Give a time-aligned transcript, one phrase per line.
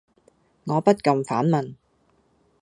[0.65, 1.75] 我不禁反問